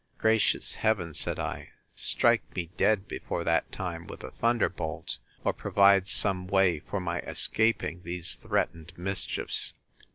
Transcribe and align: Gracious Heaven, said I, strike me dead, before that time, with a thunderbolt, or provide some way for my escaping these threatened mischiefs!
Gracious 0.17 0.73
Heaven, 0.81 1.13
said 1.13 1.37
I, 1.37 1.69
strike 1.93 2.41
me 2.55 2.71
dead, 2.75 3.07
before 3.07 3.43
that 3.43 3.71
time, 3.71 4.07
with 4.07 4.23
a 4.23 4.31
thunderbolt, 4.31 5.19
or 5.43 5.53
provide 5.53 6.07
some 6.07 6.47
way 6.47 6.79
for 6.79 6.99
my 6.99 7.19
escaping 7.19 8.01
these 8.01 8.33
threatened 8.33 8.93
mischiefs! 8.97 9.75